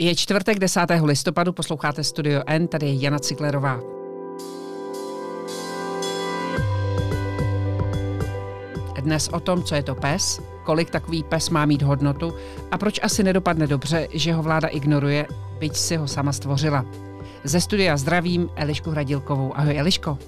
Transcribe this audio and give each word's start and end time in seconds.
Je 0.00 0.14
čtvrtek 0.14 0.58
10. 0.58 0.80
listopadu, 1.04 1.52
posloucháte 1.52 2.04
Studio 2.04 2.42
N, 2.46 2.68
tady 2.68 2.86
je 2.86 2.94
Jana 2.94 3.18
Ciklerová. 3.18 3.80
Dnes 9.00 9.28
o 9.28 9.40
tom, 9.40 9.62
co 9.62 9.74
je 9.74 9.82
to 9.82 9.94
pes, 9.94 10.40
kolik 10.64 10.90
takový 10.90 11.22
pes 11.22 11.50
má 11.50 11.66
mít 11.66 11.82
hodnotu 11.82 12.34
a 12.70 12.78
proč 12.78 13.00
asi 13.02 13.22
nedopadne 13.22 13.66
dobře, 13.66 14.08
že 14.12 14.32
ho 14.32 14.42
vláda 14.42 14.68
ignoruje, 14.68 15.26
byť 15.58 15.76
si 15.76 15.96
ho 15.96 16.08
sama 16.08 16.32
stvořila. 16.32 16.84
Ze 17.44 17.60
studia 17.60 17.96
zdravím 17.96 18.50
Elišku 18.56 18.90
Hradilkovou. 18.90 19.56
Ahoj 19.56 19.78
Eliško. 19.78 20.18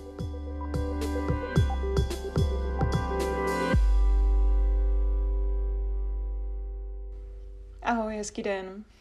Ahoj, 7.82 8.16
hezký 8.16 8.42
den. 8.42 8.91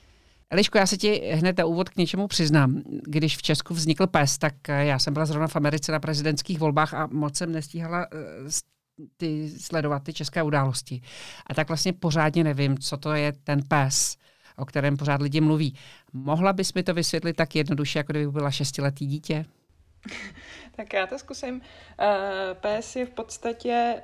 Eliško, 0.52 0.78
já 0.78 0.86
se 0.86 0.98
ti 0.98 1.32
hned 1.34 1.58
na 1.58 1.66
úvod 1.66 1.90
k 1.90 1.98
něčemu 1.98 2.28
přiznám. 2.28 2.82
Když 3.08 3.38
v 3.38 3.42
Česku 3.42 3.74
vznikl 3.74 4.08
PES, 4.08 4.38
tak 4.38 4.70
eh, 4.70 4.86
já 4.86 5.00
jsem 5.00 5.14
byla 5.14 5.26
zrovna 5.26 5.48
v 5.48 5.56
Americe 5.56 5.92
na 5.92 6.00
prezidentských 6.00 6.60
volbách 6.60 6.94
a 6.94 7.08
moc 7.12 7.38
jsem 7.38 7.52
nestíhala 7.52 8.08
eh, 8.14 8.18
ty, 9.18 9.50
sledovat 9.60 10.04
ty 10.04 10.14
české 10.14 10.44
události. 10.44 11.02
A 11.48 11.54
tak 11.54 11.68
vlastně 11.68 11.94
pořádně 11.94 12.44
nevím, 12.44 12.78
co 12.78 12.98
to 12.98 13.14
je 13.14 13.32
ten 13.32 13.62
PES, 13.68 14.18
o 14.58 14.66
kterém 14.66 14.98
pořád 14.98 15.22
lidi 15.22 15.42
mluví. 15.42 15.76
Mohla 16.14 16.54
bys 16.54 16.74
mi 16.74 16.84
to 16.84 16.94
vysvětlit 16.94 17.34
tak 17.34 17.56
jednoduše, 17.56 18.00
jako 18.00 18.14
kdyby 18.14 18.32
byla 18.32 18.52
šestiletý 18.52 19.06
dítě? 19.06 19.46
tak 20.76 20.94
já 20.94 21.08
to 21.08 21.20
zkusím. 21.20 21.62
Eh, 22.00 22.80
PS 22.80 22.96
je 22.96 23.06
v 23.06 23.10
podstatě 23.10 23.72
eh, 23.72 24.02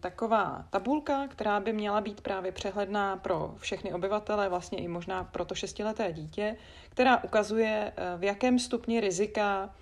taková 0.00 0.64
tabulka, 0.70 1.28
která 1.28 1.60
by 1.60 1.72
měla 1.72 2.00
být 2.00 2.20
právě 2.20 2.52
přehledná 2.52 3.16
pro 3.16 3.54
všechny 3.58 3.92
obyvatele, 3.92 4.48
vlastně 4.48 4.78
i 4.78 4.88
možná 4.88 5.24
pro 5.24 5.44
to 5.44 5.54
šestileté 5.54 6.12
dítě, 6.12 6.56
která 6.88 7.24
ukazuje, 7.24 7.92
eh, 7.96 8.18
v 8.18 8.24
jakém 8.24 8.58
stupni 8.58 9.00
rizika 9.00 9.74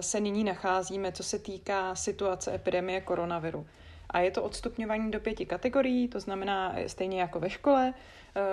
se 0.00 0.20
nyní 0.20 0.44
nacházíme, 0.44 1.12
co 1.12 1.22
se 1.22 1.38
týká 1.38 1.94
situace 1.94 2.54
epidemie 2.54 3.00
koronaviru. 3.00 3.66
A 4.10 4.20
je 4.20 4.30
to 4.30 4.42
odstupňování 4.42 5.10
do 5.10 5.20
pěti 5.20 5.46
kategorií, 5.46 6.08
to 6.08 6.20
znamená 6.20 6.74
stejně 6.86 7.20
jako 7.20 7.40
ve 7.40 7.50
škole, 7.50 7.94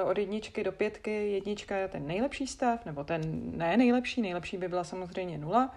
od 0.05 0.17
jedničky 0.17 0.63
do 0.63 0.71
pětky. 0.71 1.31
Jednička 1.31 1.77
je 1.77 1.87
ten 1.87 2.07
nejlepší 2.07 2.47
stav, 2.47 2.85
nebo 2.85 3.03
ten 3.03 3.21
ne 3.57 3.77
nejlepší, 3.77 4.21
nejlepší 4.21 4.57
by 4.57 4.67
byla 4.67 4.83
samozřejmě 4.83 5.37
nula 5.37 5.71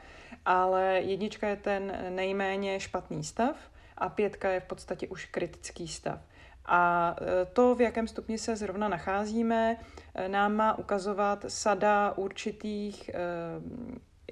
ale 0.45 1.01
jednička 1.05 1.49
je 1.49 1.57
ten 1.57 2.07
nejméně 2.09 2.81
špatný 2.81 3.25
stav 3.25 3.57
a 3.99 4.09
pětka 4.09 4.51
je 4.51 4.61
v 4.61 4.65
podstatě 4.65 5.09
už 5.09 5.27
kritický 5.27 5.89
stav. 5.89 6.21
A 6.67 7.17
e, 7.21 7.45
to, 7.47 7.75
v 7.75 7.81
jakém 7.81 8.09
stupni 8.09 8.39
se 8.39 8.57
zrovna 8.57 8.89
nacházíme, 8.89 9.77
e, 10.15 10.29
nám 10.29 10.55
má 10.55 10.79
ukazovat 10.79 11.45
sada 11.49 12.13
určitých 12.17 13.09
e, 13.09 13.15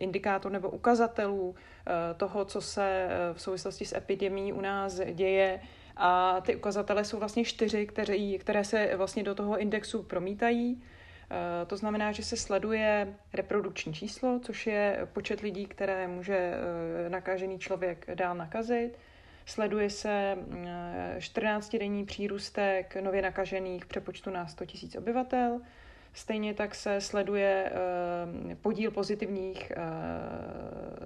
indikátorů 0.01 0.53
nebo 0.53 0.71
ukazatelů 0.71 1.55
toho, 2.17 2.45
co 2.45 2.61
se 2.61 3.09
v 3.33 3.43
souvislosti 3.43 3.85
s 3.85 3.97
epidemí 3.97 4.53
u 4.53 4.61
nás 4.61 5.01
děje. 5.13 5.61
A 5.97 6.41
ty 6.41 6.57
ukazatele 6.57 7.05
jsou 7.05 7.19
vlastně 7.19 7.45
čtyři, 7.45 7.87
které, 7.87 8.39
které 8.39 8.65
se 8.65 8.97
vlastně 8.97 9.23
do 9.23 9.35
toho 9.35 9.59
indexu 9.59 10.03
promítají. 10.03 10.83
Eh, 11.31 11.67
to 11.67 11.77
znamená, 11.77 12.13
že 12.13 12.23
se 12.23 12.37
sleduje 12.37 13.15
reprodukční 13.33 13.95
číslo, 13.95 14.41
což 14.43 14.67
je 14.67 15.09
počet 15.13 15.41
lidí, 15.41 15.67
které 15.67 16.09
může 16.09 16.37
eh, 16.37 17.11
nakažený 17.11 17.59
člověk 17.59 18.07
dál 18.15 18.35
nakazit. 18.35 18.99
Sleduje 19.47 19.91
se 19.91 20.39
14-denní 21.19 22.01
mm, 22.01 22.07
přírůstek 22.07 22.97
nově 22.97 23.23
nakažených 23.23 23.87
přepočtu 23.87 24.31
na 24.31 24.47
100 24.47 24.65
000 24.83 24.99
obyvatel. 24.99 25.61
Stejně 26.13 26.55
tak 26.55 26.75
se 26.75 27.01
sleduje 27.01 27.73
eh, 27.73 28.57
podíl 28.57 28.91
pozitivních 28.91 29.73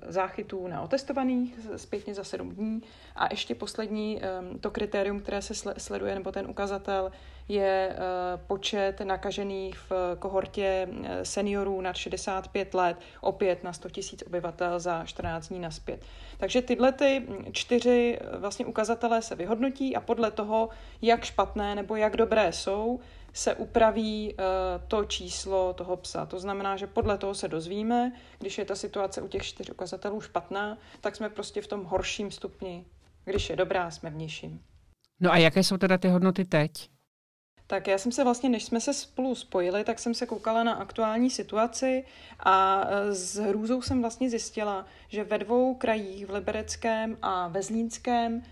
záchytů 0.09 0.69
na 0.69 0.83
otestovaných 0.83 1.59
zpětně 1.77 2.15
za 2.15 2.25
7 2.25 2.51
dní. 2.51 2.83
A 3.17 3.27
ještě 3.31 3.55
poslední 3.55 4.20
to 4.61 4.70
kritérium, 4.70 5.20
které 5.20 5.43
se 5.43 5.55
sleduje, 5.79 6.14
nebo 6.14 6.33
ten 6.33 6.51
ukazatel, 6.51 7.13
je 7.48 7.89
eh, 7.91 7.97
počet 8.47 9.01
nakažených 9.01 9.77
v 9.79 10.17
kohortě 10.19 10.89
eh, 11.05 11.25
seniorů 11.25 11.81
nad 11.81 11.97
65 11.97 12.75
let 12.75 12.97
opět 13.20 13.64
na 13.64 13.73
100 13.73 13.89
000 13.97 14.03
obyvatel 14.27 14.81
za 14.81 15.05
14 15.05 15.48
dní 15.48 15.61
naspět. 15.61 16.03
Takže 16.39 16.63
tyhle 16.63 16.93
ty 16.93 17.23
čtyři 17.53 18.19
eh, 18.20 18.39
vlastně 18.39 18.67
ukazatele 18.67 19.23
se 19.23 19.35
vyhodnotí 19.35 19.97
a 19.97 20.01
podle 20.01 20.31
toho, 20.31 20.69
jak 21.03 21.25
špatné 21.25 21.75
nebo 21.75 21.97
jak 21.97 22.17
dobré 22.17 22.53
jsou, 22.53 23.01
se 23.34 23.55
upraví 23.55 24.34
to 24.89 25.05
číslo 25.05 25.72
toho 25.72 25.96
psa. 25.96 26.27
To 26.27 26.40
znamená, 26.40 26.77
že 26.77 26.86
podle 26.86 27.18
toho 27.18 27.34
se 27.34 27.48
dozvíme, 27.48 28.12
když 28.39 28.58
je 28.58 28.64
ta 28.64 28.74
situace 28.74 29.22
u 29.22 29.28
těch 29.28 29.42
čtyř 29.42 29.70
ukazatelů 29.70 30.20
špatná, 30.20 30.78
tak 31.00 31.17
jsme 31.17 31.28
prostě 31.28 31.62
v 31.62 31.67
tom 31.67 31.84
horším 31.84 32.30
stupni. 32.30 32.84
Když 33.24 33.50
je 33.50 33.56
dobrá, 33.56 33.90
jsme 33.90 34.11
v 34.11 34.14
nižším. 34.14 34.62
No 35.20 35.33
a 35.33 35.36
jaké 35.36 35.64
jsou 35.64 35.77
teda 35.77 35.98
ty 35.98 36.08
hodnoty 36.08 36.45
teď? 36.45 36.70
Tak 37.67 37.86
já 37.86 37.98
jsem 37.98 38.12
se 38.12 38.24
vlastně, 38.24 38.48
než 38.48 38.64
jsme 38.64 38.80
se 38.80 38.95
spolu 38.95 39.34
spojili, 39.34 39.84
tak 39.84 39.98
jsem 39.98 40.14
se 40.14 40.27
koukala 40.27 40.62
na 40.62 40.72
aktuální 40.72 41.30
situaci 41.30 42.05
a 42.40 42.86
e, 42.89 43.14
s 43.14 43.36
hrůzou 43.36 43.83
jsem 43.83 44.01
vlastně 44.01 44.30
zjistila, 44.30 44.86
že 45.08 45.24
ve 45.24 45.39
dvou 45.39 45.74
krajích, 45.74 46.27
v 46.27 46.30
Libereckém 46.30 47.18
a 47.22 47.48
ve 47.48 47.62
Zlínském, 47.62 48.42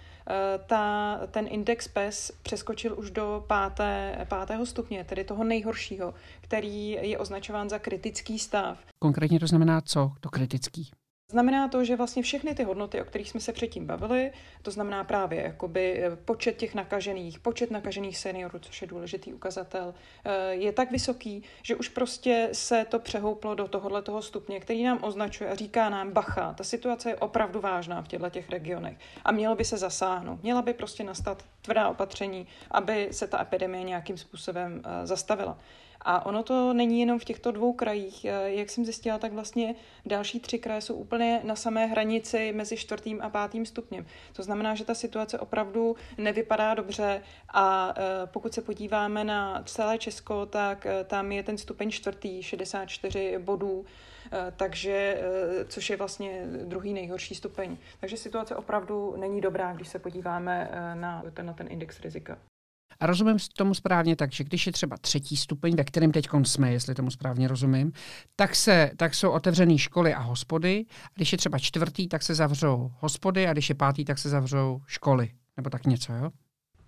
ta, 0.67 1.21
ten 1.31 1.47
index 1.51 1.89
PES 1.89 2.33
přeskočil 2.43 2.99
už 2.99 3.11
do 3.11 3.45
páté, 3.47 4.27
pátého 4.29 4.67
stupně, 4.67 5.05
tedy 5.05 5.25
toho 5.25 5.45
nejhoršího, 5.45 6.15
který 6.41 6.91
je 6.91 7.19
označován 7.19 7.69
za 7.69 7.79
kritický 7.79 8.39
stav. 8.39 8.79
Konkrétně 8.99 9.41
to 9.41 9.47
znamená 9.47 9.81
co, 9.81 10.13
to 10.21 10.29
kritický? 10.29 10.91
Znamená 11.33 11.69
to, 11.69 11.85
že 11.85 11.97
vlastně 11.97 12.23
všechny 12.23 12.55
ty 12.55 12.65
hodnoty, 12.65 13.03
o 13.03 13.05
kterých 13.05 13.31
jsme 13.31 13.41
se 13.41 13.53
předtím 13.53 13.87
bavili, 13.87 14.33
to 14.63 14.71
znamená 14.71 15.05
právě 15.05 15.43
jakoby 15.43 16.05
eh, 16.05 16.17
počet 16.17 16.57
těch 16.57 16.75
nakažených, 16.75 17.39
počet 17.39 17.71
nakažených 17.71 18.19
seniorů, 18.19 18.59
což 18.59 18.83
je 18.83 18.89
důležitý 18.89 19.35
ukazatel, 19.35 19.95
eh, 20.25 20.55
je 20.55 20.73
tak 20.73 20.91
vysoký, 20.91 21.43
že 21.63 21.77
už 21.77 21.89
prostě 21.89 22.49
se 22.53 22.87
to 22.89 22.99
přehouplo 22.99 23.55
do 23.55 23.69
tohohle 23.69 24.03
toho 24.03 24.23
stupně, 24.23 24.61
který 24.61 24.83
nám 24.85 24.99
označuje 25.03 25.51
a 25.51 25.55
říká 25.55 25.89
nám, 25.89 26.13
bacha, 26.13 26.55
ta 26.55 26.65
situace 26.65 27.11
je 27.11 27.17
opravdu 27.17 27.61
vážná 27.61 28.03
v 28.03 28.09
těchto 28.09 28.31
těch 28.31 28.51
regionech 28.51 28.97
a 29.25 29.33
mělo 29.33 29.55
by 29.55 29.65
se 29.65 29.77
zasáhnout. 29.77 30.43
Měla 30.43 30.63
by 30.63 30.75
prostě 30.75 31.05
nastat 31.05 31.45
tvrdá 31.63 31.89
opatření, 31.89 32.47
aby 32.71 33.09
se 33.11 33.27
ta 33.27 33.43
epidemie 33.43 33.85
nějakým 33.85 34.19
způsobem 34.19 34.83
eh, 34.85 35.07
zastavila. 35.07 35.59
A 36.05 36.27
ono 36.27 36.43
to 36.43 36.73
není 36.73 37.01
jenom 37.01 37.19
v 37.19 37.25
těchto 37.25 37.53
dvou 37.53 37.73
krajích. 37.73 38.25
Eh, 38.25 38.51
jak 38.51 38.71
jsem 38.71 38.85
zjistila, 38.85 39.19
tak 39.19 39.33
vlastně 39.33 39.75
další 40.07 40.41
tři 40.41 40.59
kraje 40.59 40.81
jsou 40.81 40.95
úplně 40.95 41.41
na 41.45 41.57
samé 41.57 41.87
hranici 41.87 42.53
mezi 42.53 42.77
čtvrtým 42.77 43.23
a 43.23 43.31
pátým 43.31 43.67
stupněm. 43.67 44.07
To 44.33 44.43
znamená, 44.43 44.75
že 44.75 44.85
ta 44.85 44.95
situace 44.95 45.39
opravdu 45.39 45.97
nevypadá 46.19 46.75
dobře 46.75 47.23
a 47.49 47.95
eh, 47.97 48.03
pokud 48.27 48.55
se 48.55 48.63
podíváme 48.63 49.25
na 49.25 49.63
celé 49.67 49.99
Česko, 49.99 50.47
tak 50.47 50.87
eh, 50.87 51.05
tam 51.05 51.33
je 51.33 51.43
ten 51.43 51.59
stupeň 51.59 51.91
čtvrtý, 51.91 52.43
64 52.43 53.39
bodů, 53.39 53.85
takže, 54.57 55.23
což 55.69 55.91
je 55.91 55.97
vlastně 55.97 56.43
druhý 56.65 56.93
nejhorší 56.93 57.35
stupeň. 57.35 57.77
Takže 58.01 58.17
situace 58.17 58.57
opravdu 58.57 59.15
není 59.17 59.41
dobrá, 59.41 59.73
když 59.73 59.89
se 59.89 59.99
podíváme 59.99 60.71
na 60.95 61.23
ten, 61.35 61.47
na 61.47 61.53
ten 61.53 61.67
index 61.71 62.01
rizika. 62.01 62.39
A 63.03 63.07
rozumím 63.07 63.37
tomu 63.57 63.75
správně 63.75 64.17
tak, 64.17 64.33
že 64.33 64.45
když 64.45 64.67
je 64.67 64.73
třeba 64.73 64.97
třetí 64.97 65.37
stupeň, 65.37 65.77
ve 65.77 65.85
kterém 65.85 66.13
teď 66.13 66.29
jsme, 66.43 66.73
jestli 66.73 66.95
tomu 66.95 67.11
správně 67.11 67.49
rozumím, 67.49 67.93
tak, 68.37 68.57
se, 68.57 68.91
tak 68.97 69.15
jsou 69.15 69.31
otevřené 69.31 69.79
školy 69.79 70.15
a 70.15 70.21
hospody. 70.21 70.85
A 71.05 71.09
když 71.15 71.33
je 71.33 71.39
třeba 71.39 71.59
čtvrtý, 71.59 72.09
tak 72.09 72.23
se 72.23 72.35
zavřou 72.35 72.93
hospody 72.99 73.47
a 73.47 73.53
když 73.53 73.69
je 73.69 73.75
pátý, 73.75 74.05
tak 74.05 74.19
se 74.19 74.29
zavřou 74.29 74.81
školy. 74.87 75.31
Nebo 75.57 75.71
tak 75.71 75.87
něco, 75.87 76.13
jo? 76.13 76.31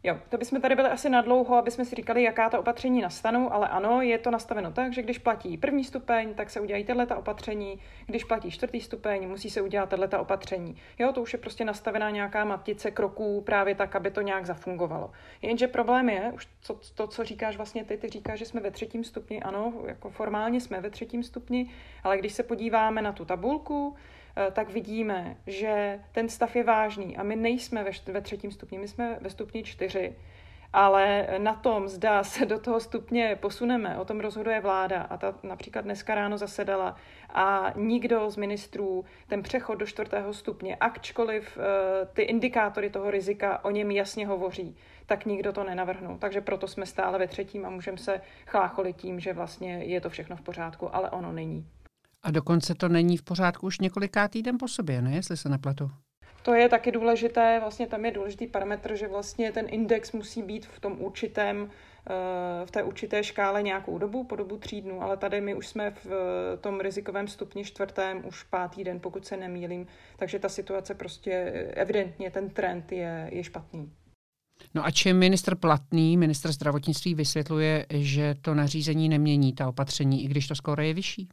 Jo, 0.07 0.19
to 0.29 0.39
bychom 0.39 0.61
tady 0.61 0.75
byli 0.75 0.89
asi 0.89 1.11
na 1.11 1.21
dlouho, 1.21 1.57
aby 1.57 1.71
jsme 1.71 1.85
si 1.85 1.95
říkali, 1.95 2.23
jaká 2.23 2.51
ta 2.51 2.59
opatření 2.59 3.01
nastanou, 3.01 3.53
ale 3.53 3.69
ano, 3.69 4.03
je 4.03 4.19
to 4.19 4.31
nastaveno 4.31 4.73
tak, 4.73 4.93
že 4.93 5.03
když 5.03 5.19
platí 5.19 5.59
první 5.59 5.85
stupeň, 5.85 6.35
tak 6.35 6.51
se 6.51 6.61
udělají 6.61 6.85
tato 6.85 7.17
opatření, 7.17 7.81
když 8.07 8.25
platí 8.25 8.51
čtvrtý 8.51 8.81
stupeň, 8.81 9.29
musí 9.29 9.51
se 9.51 9.63
udělat 9.63 9.89
tato 9.89 10.21
opatření. 10.21 10.77
Jo, 10.99 11.13
to 11.13 11.23
už 11.23 11.33
je 11.33 11.39
prostě 11.39 11.65
nastavená 11.65 12.11
nějaká 12.11 12.45
matice 12.45 12.91
kroků 12.91 13.41
právě 13.41 13.75
tak, 13.75 13.97
aby 13.97 14.11
to 14.11 14.21
nějak 14.21 14.47
zafungovalo. 14.47 15.11
Jenže 15.43 15.69
problém 15.69 16.09
je, 16.09 16.33
už 16.35 16.49
to, 16.67 16.81
to, 16.95 17.07
co 17.07 17.25
říkáš 17.25 17.57
vlastně 17.57 17.85
ty, 17.85 17.97
ty 17.97 18.09
říkáš, 18.09 18.39
že 18.39 18.45
jsme 18.45 18.61
ve 18.61 18.71
třetím 18.71 19.05
stupni, 19.05 19.43
ano, 19.43 19.73
jako 19.87 20.11
formálně 20.11 20.61
jsme 20.61 20.81
ve 20.81 20.91
třetím 20.91 21.23
stupni, 21.23 21.71
ale 22.05 22.19
když 22.19 22.33
se 22.33 22.43
podíváme 22.43 23.03
na 23.03 23.13
tu 23.13 23.25
tabulku, 23.25 23.97
tak 24.53 24.71
vidíme, 24.71 25.37
že 25.47 26.01
ten 26.13 26.29
stav 26.29 26.57
je 26.57 26.65
vážný 26.65 27.17
a 27.17 27.23
my 27.23 27.37
nejsme 27.37 27.85
ve, 27.85 27.91
ve 28.13 28.21
třetím 28.21 28.51
stupni, 28.51 28.79
my 28.79 28.89
jsme 28.89 29.19
ve 29.21 29.31
stupni 29.31 29.63
čtyři. 29.63 30.15
Ale 30.73 31.27
na 31.39 31.55
tom, 31.55 31.89
zda 31.89 32.25
se 32.25 32.47
do 32.47 32.59
toho 32.59 32.81
stupně 32.81 33.39
posuneme, 33.41 33.99
o 33.99 34.05
tom 34.05 34.21
rozhoduje 34.21 34.61
vláda 34.61 35.03
a 35.03 35.17
ta 35.17 35.35
například 35.43 35.83
dneska 35.83 36.15
ráno 36.15 36.39
zasedala 36.39 36.97
a 37.35 37.73
nikdo 37.77 38.31
z 38.31 38.37
ministrů 38.37 39.05
ten 39.27 39.43
přechod 39.43 39.75
do 39.75 39.87
čtvrtého 39.87 40.33
stupně, 40.33 40.77
akčkoliv 40.77 41.59
eh, 41.59 42.07
ty 42.07 42.23
indikátory 42.23 42.91
toho 42.91 43.11
rizika 43.11 43.65
o 43.65 43.71
něm 43.71 43.91
jasně 43.91 44.27
hovoří, 44.27 44.77
tak 45.07 45.27
nikdo 45.27 45.53
to 45.53 45.65
nenavrhnul. 45.65 46.19
Takže 46.19 46.41
proto 46.41 46.69
jsme 46.69 46.87
stále 46.87 47.19
ve 47.19 47.27
třetím 47.27 47.67
a 47.67 47.71
můžeme 47.71 47.99
se 47.99 48.21
chlácholit 48.47 48.97
tím, 48.97 49.21
že 49.21 49.33
vlastně 49.33 49.85
je 49.85 50.01
to 50.01 50.11
všechno 50.11 50.37
v 50.37 50.43
pořádku, 50.43 50.95
ale 50.95 51.11
ono 51.11 51.33
není. 51.33 51.67
A 52.25 52.31
dokonce 52.31 52.75
to 52.75 52.89
není 52.89 53.17
v 53.17 53.23
pořádku 53.23 53.67
už 53.67 53.79
několiká 53.79 54.29
týden 54.29 54.59
po 54.59 54.69
sobě, 54.69 55.03
ne? 55.03 55.15
Jestli 55.15 55.37
se 55.37 55.49
nepletu. 55.49 55.91
To 56.43 56.55
je 56.55 56.69
taky 56.69 56.93
důležité, 56.93 57.59
vlastně 57.61 57.87
tam 57.87 58.05
je 58.05 58.11
důležitý 58.11 58.47
parametr, 58.47 58.97
že 58.97 59.09
vlastně 59.09 59.53
ten 59.53 59.67
index 59.69 60.13
musí 60.13 60.43
být 60.43 60.67
v 60.67 60.81
tom 60.81 60.97
určitém, 60.99 61.71
eh, 61.71 62.67
v 62.67 62.71
té 62.71 62.83
určité 62.83 63.25
škále 63.25 63.63
nějakou 63.63 63.99
dobu, 63.99 64.25
po 64.25 64.37
dobu 64.37 64.57
tří 64.57 64.81
dnů, 64.81 65.03
ale 65.03 65.17
tady 65.17 65.41
my 65.41 65.55
už 65.55 65.67
jsme 65.67 65.91
v 65.91 66.07
eh, 66.07 66.57
tom 66.57 66.81
rizikovém 66.81 67.29
stupni 67.29 67.65
čtvrtém 67.65 68.23
už 68.27 68.43
pátý 68.43 68.85
den, 68.85 69.01
pokud 69.01 69.27
se 69.27 69.37
nemýlím, 69.37 69.87
takže 70.17 70.39
ta 70.39 70.49
situace 70.49 70.95
prostě 70.95 71.33
evidentně, 71.75 72.31
ten 72.31 72.51
trend 72.51 72.93
je, 72.93 73.29
je 73.33 73.45
špatný. 73.45 73.93
No 74.75 74.85
a 74.85 74.91
čím 74.91 75.19
ministr 75.19 75.55
Platný, 75.55 76.17
ministr 76.17 76.53
zdravotnictví, 76.53 77.15
vysvětluje, 77.15 77.87
že 77.91 78.35
to 78.41 78.55
nařízení 78.55 79.09
nemění 79.09 79.53
ta 79.53 79.69
opatření, 79.69 80.25
i 80.25 80.29
když 80.29 80.47
to 80.47 80.55
skoro 80.55 80.83
je 80.83 80.95
vyšší? 80.95 81.29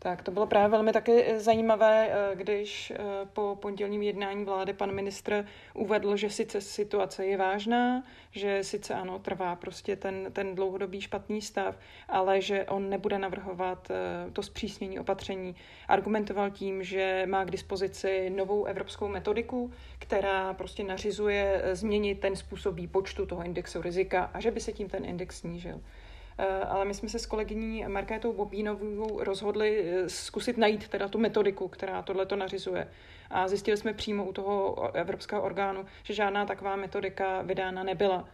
Tak 0.00 0.22
to 0.22 0.30
bylo 0.30 0.46
právě 0.46 0.68
velmi 0.68 0.92
taky 0.92 1.24
eh, 1.26 1.40
zajímavé, 1.40 2.08
eh, 2.10 2.36
když 2.36 2.90
eh, 2.90 2.96
po 3.32 3.58
pondělním 3.60 4.02
jednání 4.02 4.44
vlády 4.44 4.72
pan 4.72 4.92
ministr 4.92 5.46
uvedl, 5.74 6.16
že 6.16 6.30
sice 6.30 6.60
situace 6.60 7.26
je 7.26 7.36
vážná, 7.36 8.04
že 8.30 8.64
sice 8.64 8.94
ano, 8.94 9.18
trvá 9.18 9.56
prostě 9.56 9.96
ten, 9.96 10.32
ten 10.32 10.54
dlouhodobý 10.54 11.00
špatný 11.00 11.42
stav, 11.42 11.78
ale 12.08 12.40
že 12.40 12.64
on 12.64 12.90
nebude 12.90 13.18
navrhovat 13.18 13.88
to 14.32 14.42
zpřísnění 14.42 14.98
opatření. 15.00 15.54
Argumentoval 15.88 16.50
tím, 16.50 16.82
že 16.82 17.26
má 17.26 17.44
k 17.44 17.50
dispozici 17.50 18.30
novou 18.30 18.64
evropskou 18.64 19.08
metodiku, 19.08 19.72
která 19.98 20.54
prostě 20.54 20.84
nařizuje 20.84 21.62
změnit 21.72 22.20
ten 22.20 22.36
způsob 22.36 22.74
výpočtu 22.74 23.26
toho 23.26 23.44
indexu 23.44 23.82
rizika 23.82 24.30
a 24.34 24.40
že 24.40 24.50
by 24.50 24.60
se 24.60 24.72
tím 24.72 24.88
ten 24.88 25.04
index 25.04 25.38
snížil. 25.38 25.80
Eh, 26.38 26.64
ale 26.64 26.84
my 26.84 26.94
jsme 26.94 27.08
se 27.08 27.18
s 27.18 27.26
kolegyní 27.26 27.84
Markétou 27.88 28.32
Bobínovou 28.32 29.24
rozhodli 29.24 29.84
eh, 29.84 30.08
zkusit 30.08 30.58
najít 30.58 30.88
teda 30.88 31.08
tu 31.08 31.18
metodiku, 31.18 31.68
která 31.68 32.02
tohle 32.02 32.26
to 32.26 32.36
nařizuje. 32.36 32.88
A 33.30 33.48
zjistili 33.48 33.76
jsme 33.76 33.92
přímo 33.92 34.24
u 34.24 34.32
toho 34.32 34.90
evropského 34.94 35.42
orgánu, 35.42 35.86
že 36.02 36.14
žádná 36.14 36.46
taková 36.46 36.76
metodika 36.76 37.42
vydána 37.42 37.82
nebyla. 37.82 38.28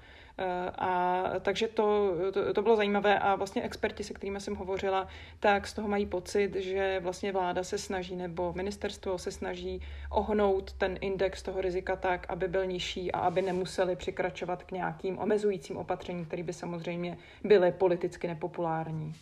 A 0.78 1.22
takže 1.40 1.68
to, 1.68 2.14
to, 2.32 2.54
to 2.54 2.62
bylo 2.62 2.76
zajímavé 2.76 3.18
a 3.18 3.34
vlastně 3.34 3.62
experti, 3.62 4.04
se 4.04 4.14
kterými 4.14 4.40
jsem 4.40 4.54
hovořila, 4.56 5.08
tak 5.40 5.66
z 5.66 5.72
toho 5.72 5.88
mají 5.88 6.06
pocit, 6.06 6.54
že 6.54 7.00
vlastně 7.02 7.32
vláda 7.32 7.64
se 7.64 7.78
snaží 7.78 8.16
nebo 8.16 8.52
ministerstvo 8.52 9.18
se 9.18 9.30
snaží 9.30 9.80
ohnout 10.10 10.72
ten 10.72 10.98
index 11.00 11.42
toho 11.42 11.60
rizika 11.60 11.96
tak, 11.96 12.26
aby 12.28 12.48
byl 12.48 12.66
nižší 12.66 13.12
a 13.12 13.18
aby 13.18 13.42
nemuseli 13.42 13.96
přikračovat 13.96 14.62
k 14.62 14.72
nějakým 14.72 15.18
omezujícím 15.18 15.76
opatřením, 15.76 16.24
které 16.24 16.42
by 16.42 16.52
samozřejmě 16.52 17.18
byly 17.44 17.72
politicky 17.72 18.28
nepopulární. 18.28 19.14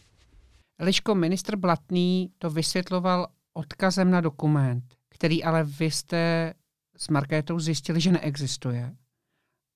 Liško, 0.81 1.15
ministr 1.15 1.57
Blatný 1.57 2.33
to 2.39 2.51
vysvětloval 2.51 3.27
odkazem 3.55 4.11
na 4.11 4.21
dokument, 4.21 4.85
který 5.09 5.45
ale 5.45 5.65
vy 5.65 5.91
jste 5.91 6.55
s 6.97 7.09
Markétou 7.09 7.59
zjistili, 7.59 8.01
že 8.01 8.13
neexistuje. 8.13 8.93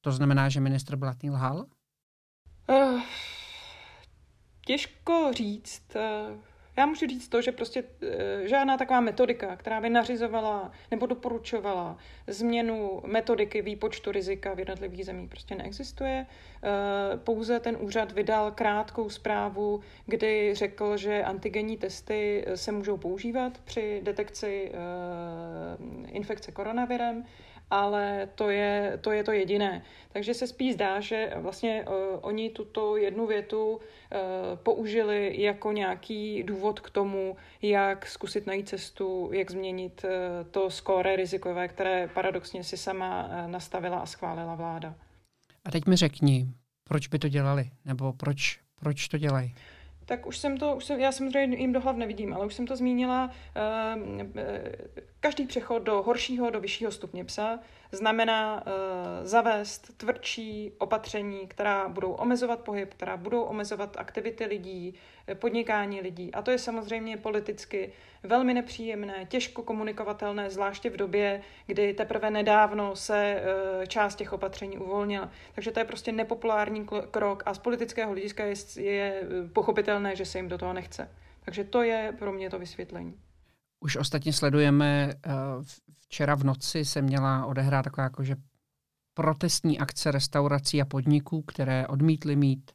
To 0.07 0.13
znamená, 0.13 0.49
že 0.49 0.61
ministr 0.61 0.97
Blatný 0.97 1.31
lhal? 1.31 1.67
Uh, 2.69 3.01
těžko 4.67 5.33
říct. 5.33 5.83
Uh, 5.97 6.37
já 6.77 6.87
můžu 6.87 7.07
říct 7.07 7.29
to, 7.29 7.43
že 7.43 7.53
prostě 7.53 7.83
uh, 7.83 7.89
žádná 8.47 8.77
taková 8.77 9.01
metodika, 9.01 9.57
která 9.57 9.81
by 9.81 9.91
nařizovala 9.91 10.71
nebo 10.91 11.07
doporučovala 11.07 11.97
změnu 12.27 13.03
metodiky 13.07 13.63
výpočtu 13.63 14.13
rizika 14.13 14.55
v 14.55 14.59
jednotlivých 14.59 15.07
zemích, 15.07 15.31
prostě 15.31 15.55
neexistuje. 15.55 16.27
Pouze 17.25 17.61
ten 17.61 17.77
úřad 17.81 18.13
vydal 18.13 18.51
krátkou 18.51 19.11
zprávu, 19.11 19.81
kdy 20.07 20.55
řekl, 20.55 20.97
že 20.97 21.25
antigenní 21.25 21.77
testy 21.77 22.47
se 22.55 22.73
můžou 22.73 22.97
používat 22.97 23.59
při 23.59 24.01
detekci 24.05 24.73
infekce 26.17 26.53
koronavirem 26.53 27.25
ale 27.71 28.29
to 28.35 28.51
je, 28.51 28.99
to 29.01 29.13
je 29.13 29.25
to 29.25 29.33
jediné. 29.33 29.83
Takže 30.13 30.35
se 30.35 30.47
spíš 30.47 30.75
zdá, 30.75 31.01
že 31.01 31.33
vlastně 31.37 31.85
uh, 31.85 31.95
oni 32.21 32.51
tuto 32.51 32.97
jednu 32.97 33.27
větu 33.27 33.71
uh, 33.71 33.81
použili 34.63 35.43
jako 35.43 35.73
nějaký 35.73 36.43
důvod 36.43 36.81
k 36.81 36.91
tomu, 36.91 37.37
jak 37.63 38.07
zkusit 38.07 38.47
najít 38.47 38.69
cestu, 38.69 39.31
jak 39.33 39.51
změnit 39.51 40.05
uh, 40.05 40.51
to 40.51 40.71
skóre 40.71 41.17
rizikové, 41.17 41.69
které 41.69 42.09
paradoxně 42.09 42.65
si 42.65 42.77
sama 42.77 43.27
uh, 43.27 43.51
nastavila 43.51 43.99
a 43.99 44.07
schválila 44.07 44.55
vláda. 44.55 44.95
A 45.65 45.71
teď 45.71 45.87
mi 45.87 45.97
řekni, 45.97 46.47
proč 46.89 47.09
by 47.09 47.19
to 47.19 47.29
dělali, 47.29 47.71
nebo 47.85 48.13
proč, 48.13 48.61
proč 48.81 49.09
to 49.09 49.19
dělají? 49.19 49.55
tak 50.07 50.27
už 50.27 50.39
jsem 50.39 50.59
to, 50.59 50.77
už 50.77 50.85
jsem, 50.85 51.01
já 51.01 51.13
samozřejmě 51.13 51.57
jim 51.57 51.73
do 51.73 51.81
hlav 51.81 51.97
nevidím, 51.97 52.35
ale 52.35 52.47
už 52.47 52.55
jsem 52.55 52.67
to 52.67 52.77
zmínila, 52.77 53.31
ehm, 53.55 54.33
eh, 54.37 54.73
každý 55.27 55.47
přechod 55.47 55.83
do 55.83 56.03
horšího, 56.03 56.51
do 56.51 56.61
vyššího 56.61 56.91
stupně 56.91 57.25
psa 57.25 57.59
znamená 57.93 58.67
uh, 58.67 58.73
zavést 59.23 59.97
tvrdší 59.97 60.73
opatření, 60.79 61.47
která 61.47 61.89
budou 61.89 62.13
omezovat 62.13 62.61
pohyb, 62.61 62.95
která 62.95 63.17
budou 63.17 63.43
omezovat 63.43 63.97
aktivity 63.97 64.45
lidí, 64.45 64.95
podnikání 65.35 66.01
lidí. 66.01 66.35
A 66.35 66.43
to 66.43 66.51
je 66.51 66.59
samozřejmě 66.59 67.17
politicky 67.17 67.93
velmi 68.23 68.55
nepříjemné, 68.55 69.27
těžko 69.29 69.63
komunikovatelné, 69.63 70.51
zvláště 70.51 70.91
v 70.91 70.97
době, 70.97 71.43
kdy 71.67 71.95
teprve 71.95 72.31
nedávno 72.31 72.97
se 72.97 73.43
uh, 73.43 73.85
část 73.85 74.15
těch 74.15 74.33
opatření 74.33 74.79
uvolnila. 74.79 75.31
Takže 75.55 75.71
to 75.71 75.81
je 75.81 75.85
prostě 75.85 76.13
nepopulární 76.13 76.87
krok 77.11 77.43
a 77.47 77.55
z 77.55 77.59
politického 77.59 78.13
hlediska 78.13 78.45
je, 78.45 78.55
je 78.77 79.23
pochopitelné, 79.53 80.17
že 80.17 80.25
se 80.25 80.39
jim 80.39 80.49
do 80.49 80.59
toho 80.59 80.73
nechce. 80.73 81.11
Takže 81.45 81.65
to 81.65 81.83
je 81.83 82.15
pro 82.19 82.33
mě 82.33 82.51
to 82.51 82.59
vysvětlení. 82.59 83.26
Už 83.81 83.97
ostatně 83.97 84.33
sledujeme, 84.33 85.15
eh, 85.15 85.31
včera 86.01 86.35
v 86.35 86.45
noci 86.45 86.85
se 86.85 87.03
měla 87.03 87.47
odehrát 87.47 87.85
taková 87.85 88.05
jakože 88.05 88.37
protestní 89.15 89.79
akce 89.79 90.11
restaurací 90.11 90.83
a 90.83 90.85
podniků, 90.85 91.43
které 91.43 91.87
odmítly 91.87 92.37
mít 92.37 92.71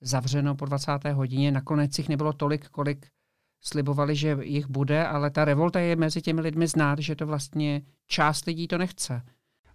zavřeno 0.00 0.54
po 0.54 0.64
20. 0.64 1.12
hodině. 1.12 1.52
Nakonec 1.52 1.98
jich 1.98 2.08
nebylo 2.08 2.32
tolik, 2.32 2.68
kolik 2.68 3.06
slibovali, 3.60 4.16
že 4.16 4.36
jich 4.42 4.66
bude, 4.66 5.06
ale 5.06 5.30
ta 5.30 5.44
revolta 5.44 5.80
je 5.80 5.96
mezi 5.96 6.22
těmi 6.22 6.40
lidmi 6.40 6.66
znát, 6.66 6.98
že 6.98 7.16
to 7.16 7.26
vlastně 7.26 7.82
část 8.06 8.44
lidí 8.44 8.68
to 8.68 8.78
nechce. 8.78 9.22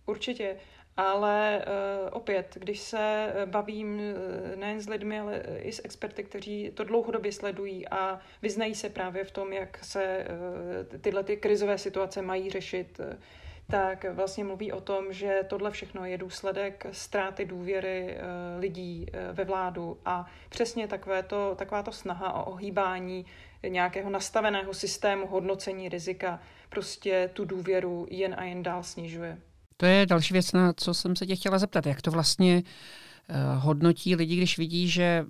Určitě. 0.06 0.56
Ale 1.00 1.66
uh, 1.66 2.10
opět, 2.12 2.58
když 2.60 2.80
se 2.80 3.34
eh, 3.36 3.46
bavím 3.46 4.00
uh, 4.00 4.60
nejen 4.60 4.82
s 4.82 4.90
lidmi, 4.90 5.20
ale 5.20 5.44
i 5.62 5.72
s 5.72 5.82
experty, 5.86 6.24
kteří 6.24 6.72
to 6.74 6.84
dlouhodobě 6.84 7.32
sledují 7.32 7.88
a 7.88 8.20
vyznají 8.42 8.76
se 8.76 8.90
právě 8.90 9.24
v 9.24 9.32
tom, 9.32 9.54
jak 9.54 9.84
se 9.84 10.26
tyhle 11.02 11.24
ty 11.24 11.38
krizové 11.38 11.78
situace 11.78 12.22
mají 12.22 12.50
řešit, 12.50 13.02
tak 13.72 14.06
vlastně 14.14 14.44
mluví 14.44 14.72
o 14.72 14.82
tom, 14.82 15.14
že 15.14 15.46
tohle 15.48 15.72
všechno 15.72 16.06
je 16.06 16.18
důsledek 16.18 16.86
ztráty 16.92 17.46
důvěry 17.46 18.18
lidí 18.60 19.06
ve 19.34 19.44
vládu 19.44 20.00
a 20.06 20.26
přesně 20.50 20.88
takovéto, 20.88 21.56
takováto 21.56 21.92
snaha 21.92 22.34
o 22.34 22.52
ohýbání 22.52 23.26
nějakého 23.68 24.10
nastaveného 24.10 24.74
systému 24.74 25.28
hodnocení 25.28 25.90
rizika 25.90 26.40
prostě 26.70 27.30
tu 27.34 27.46
důvěru 27.46 28.08
jen 28.10 28.36
a 28.38 28.44
jen 28.44 28.64
dál 28.64 28.84
snižuje. 28.84 29.38
To 29.82 29.86
je 29.86 30.06
další 30.06 30.34
věc, 30.34 30.52
na 30.52 30.74
co 30.74 30.94
jsem 30.94 31.16
se 31.16 31.26
tě 31.26 31.36
chtěla 31.36 31.60
zeptat. 31.60 31.86
Jak 31.86 32.02
to 32.02 32.12
vlastně 32.12 32.64
uh, 32.64 33.64
hodnotí 33.64 34.16
lidi, 34.16 34.38
když 34.38 34.58
vidí, 34.58 34.90
že 34.90 35.26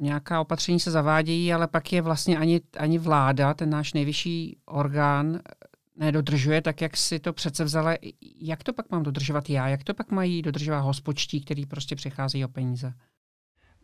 nějaká 0.00 0.40
opatření 0.40 0.80
se 0.80 0.90
zavádějí, 0.90 1.52
ale 1.52 1.68
pak 1.68 1.92
je 1.92 2.02
vlastně 2.02 2.38
ani, 2.38 2.60
ani 2.78 2.98
vláda, 2.98 3.54
ten 3.54 3.70
náš 3.70 3.92
nejvyšší 3.92 4.56
orgán, 4.66 5.40
nedodržuje 5.96 6.62
tak, 6.62 6.80
jak 6.80 6.96
si 6.96 7.18
to 7.18 7.32
přece 7.32 7.64
vzala. 7.64 7.94
Jak 8.40 8.64
to 8.64 8.72
pak 8.72 8.90
mám 8.90 9.02
dodržovat 9.02 9.50
já? 9.50 9.68
Jak 9.68 9.84
to 9.84 9.94
pak 9.94 10.10
mají 10.10 10.42
dodržovat 10.42 10.80
hospočtí, 10.80 11.40
který 11.40 11.66
prostě 11.66 11.96
přichází 11.96 12.44
o 12.44 12.48
peníze? 12.48 12.92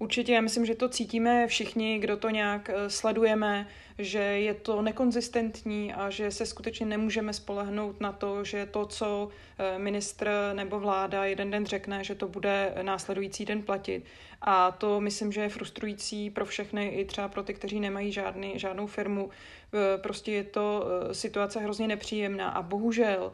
Určitě, 0.02 0.32
já 0.32 0.40
myslím, 0.40 0.66
že 0.66 0.74
to 0.74 0.88
cítíme 0.88 1.46
všichni, 1.46 1.98
kdo 1.98 2.16
to 2.16 2.30
nějak 2.30 2.70
eh, 2.70 2.90
sledujeme, 2.90 3.68
že 3.98 4.18
je 4.18 4.54
to 4.54 4.82
nekonzistentní 4.82 5.92
a 5.94 6.10
že 6.10 6.30
se 6.30 6.46
skutečně 6.46 6.86
nemůžeme 6.86 7.32
spolehnout 7.32 8.00
na 8.00 8.12
to, 8.12 8.44
že 8.44 8.66
to, 8.66 8.86
co 8.86 9.28
eh, 9.58 9.78
ministr 9.78 10.30
nebo 10.52 10.80
vláda 10.80 11.24
jeden 11.24 11.50
den 11.50 11.66
řekne, 11.66 12.04
že 12.04 12.14
to 12.14 12.28
bude 12.28 12.74
následující 12.82 13.44
den 13.44 13.62
platit. 13.62 14.04
A 14.40 14.70
to 14.70 15.00
myslím, 15.00 15.32
že 15.32 15.40
je 15.40 15.48
frustrující 15.48 16.30
pro 16.30 16.44
všechny, 16.44 16.88
i 16.88 17.04
třeba 17.04 17.28
pro 17.28 17.42
ty, 17.42 17.54
kteří 17.54 17.80
nemají 17.80 18.12
žádný, 18.12 18.52
žádnou 18.56 18.86
firmu. 18.86 19.30
Eh, 19.30 19.98
prostě 19.98 20.32
je 20.32 20.44
to 20.44 20.84
situace 21.12 21.60
hrozně 21.60 21.88
nepříjemná 21.88 22.48
a 22.48 22.62
bohužel 22.62 23.32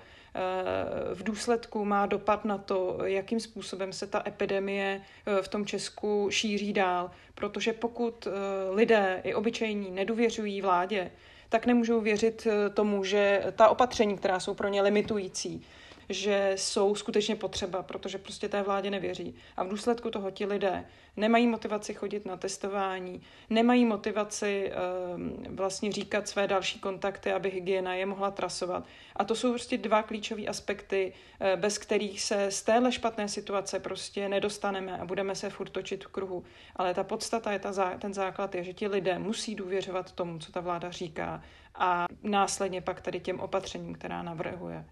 v 1.14 1.22
důsledku 1.22 1.84
má 1.84 2.06
dopad 2.06 2.44
na 2.44 2.58
to, 2.58 2.98
jakým 3.04 3.40
způsobem 3.40 3.92
se 3.92 4.06
ta 4.06 4.22
epidemie 4.26 5.00
v 5.42 5.48
tom 5.48 5.66
Česku 5.66 6.28
šíří 6.30 6.72
dál. 6.72 7.10
Protože 7.34 7.72
pokud 7.72 8.28
lidé 8.70 9.20
i 9.24 9.34
obyčejní 9.34 9.90
nedůvěřují 9.90 10.62
vládě, 10.62 11.10
tak 11.48 11.66
nemůžou 11.66 12.00
věřit 12.00 12.46
tomu, 12.74 13.04
že 13.04 13.42
ta 13.56 13.68
opatření, 13.68 14.16
která 14.16 14.40
jsou 14.40 14.54
pro 14.54 14.68
ně 14.68 14.82
limitující, 14.82 15.66
že 16.08 16.52
jsou 16.56 16.94
skutečně 16.94 17.36
potřeba, 17.36 17.82
protože 17.82 18.18
prostě 18.18 18.48
té 18.48 18.62
vládě 18.62 18.90
nevěří. 18.90 19.34
A 19.56 19.64
v 19.64 19.68
důsledku 19.68 20.10
toho 20.10 20.30
ti 20.30 20.46
lidé 20.46 20.84
nemají 21.16 21.46
motivaci 21.46 21.94
chodit 21.94 22.26
na 22.26 22.36
testování, 22.36 23.22
nemají 23.50 23.84
motivaci 23.84 24.72
uh, 24.72 25.54
vlastně 25.56 25.92
říkat 25.92 26.28
své 26.28 26.46
další 26.46 26.80
kontakty, 26.80 27.32
aby 27.32 27.50
hygiena 27.50 27.94
je 27.94 28.06
mohla 28.06 28.30
trasovat. 28.30 28.86
A 29.16 29.24
to 29.24 29.34
jsou 29.34 29.50
prostě 29.50 29.78
dva 29.78 30.02
klíčové 30.02 30.46
aspekty, 30.46 31.12
uh, 31.40 31.60
bez 31.60 31.78
kterých 31.78 32.22
se 32.22 32.50
z 32.50 32.62
téhle 32.62 32.92
špatné 32.92 33.28
situace 33.28 33.80
prostě 33.80 34.28
nedostaneme 34.28 34.98
a 34.98 35.04
budeme 35.04 35.34
se 35.34 35.50
furt 35.50 35.70
točit 35.70 36.04
v 36.04 36.08
kruhu. 36.08 36.44
Ale 36.76 36.94
ta 36.94 37.04
podstata 37.04 37.52
je 37.52 37.58
ta, 37.58 37.98
ten 37.98 38.14
základ 38.14 38.54
je, 38.54 38.64
že 38.64 38.72
ti 38.72 38.88
lidé 38.88 39.18
musí 39.18 39.54
důvěřovat 39.54 40.12
tomu, 40.12 40.38
co 40.38 40.52
ta 40.52 40.60
vláda 40.60 40.90
říká 40.90 41.42
a 41.74 42.06
následně 42.22 42.80
pak 42.80 43.00
tady 43.00 43.20
těm 43.20 43.40
opatřením, 43.40 43.94
která 43.94 44.22
navrhuje. 44.22 44.84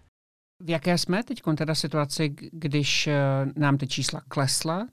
V 0.59 0.69
jaké 0.69 0.97
jsme 0.97 1.23
teď 1.23 1.41
teda 1.57 1.75
situaci, 1.75 2.35
když 2.51 3.07
eh, 3.07 3.15
nám 3.55 3.77
ty 3.77 3.87
čísla 3.87 4.21
klesla, 4.27 4.87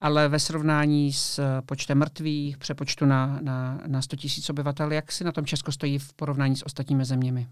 ale 0.00 0.28
ve 0.28 0.38
srovnání 0.38 1.12
s 1.12 1.38
eh, 1.38 1.62
počtem 1.62 1.98
mrtvých, 1.98 2.58
přepočtu 2.58 3.06
na, 3.06 3.38
na, 3.42 3.80
na 3.86 4.02
100 4.02 4.16
000 4.16 4.28
obyvatel, 4.50 4.92
jak 4.92 5.12
si 5.12 5.24
na 5.24 5.32
tom 5.32 5.46
Česko 5.46 5.72
stojí 5.72 5.98
v 5.98 6.14
porovnání 6.14 6.56
s 6.56 6.66
ostatními 6.66 7.04
zeměmi? 7.04 7.48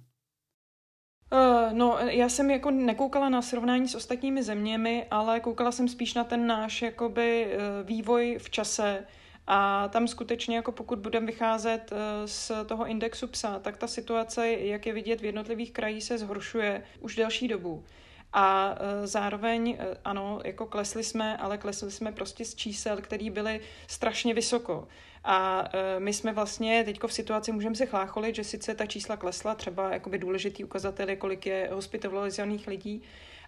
Uh, 1.33 1.73
no, 1.73 1.99
já 1.99 2.29
jsem 2.29 2.51
jako 2.51 2.71
nekoukala 2.71 3.29
na 3.29 3.43
srovnání 3.43 3.89
s 3.89 3.95
ostatními 3.95 4.43
zeměmi, 4.43 5.07
ale 5.11 5.41
koukala 5.41 5.73
jsem 5.73 5.89
spíš 5.89 6.15
na 6.15 6.25
ten 6.25 6.47
náš 6.47 6.83
jakoby 6.83 7.59
vývoj 7.85 8.39
v 8.41 8.51
čase, 8.51 9.05
a 9.53 9.89
tam 9.89 10.09
skutečně, 10.09 10.57
jako 10.57 10.73
pokud 10.73 10.99
budeme 10.99 11.27
vycházet 11.27 11.93
eh, 11.93 12.29
z 12.29 12.53
toho 12.67 12.87
indexu 12.87 13.27
psa, 13.27 13.59
tak 13.59 13.77
ta 13.77 13.87
situace, 13.87 14.51
jak 14.51 14.87
je 14.87 14.93
vidět 14.93 15.21
v 15.21 15.25
jednotlivých 15.25 15.73
krajích, 15.73 16.05
se 16.05 16.19
zhoršuje 16.19 16.83
už 17.01 17.17
delší 17.17 17.49
dobu. 17.49 17.85
A 18.33 18.75
eh, 18.75 19.07
zároveň, 19.07 19.77
eh, 19.79 19.97
ano, 20.05 20.41
jako 20.45 20.67
klesli 20.67 21.05
jsme, 21.05 21.37
ale 21.37 21.59
klesli 21.59 21.91
jsme 21.91 22.13
prostě 22.13 22.45
z 22.45 22.55
čísel, 22.55 22.97
které 22.97 23.31
byly 23.31 23.61
strašně 23.87 24.35
vysoko. 24.35 24.89
A 25.25 25.69
my 25.99 26.13
jsme 26.13 26.33
vlastně 26.33 26.85
teď 26.85 27.03
v 27.07 27.13
situaci, 27.13 27.53
můžeme 27.53 27.75
se 27.75 27.87
chlácholit, 27.87 28.35
že 28.35 28.45
sice 28.45 28.75
ta 28.75 28.87
čísla 28.87 29.17
klesla, 29.17 29.55
třeba 29.55 29.93
jakoby 29.93 30.19
důležitý 30.19 30.65
ukazatel 30.65 31.09
je, 31.09 31.17
kolik 31.17 31.47
je 31.47 31.69
hospitalizovaných 31.73 32.67
lidí, 32.67 33.03